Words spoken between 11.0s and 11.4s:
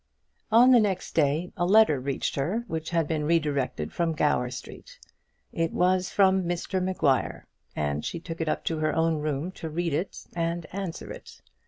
it.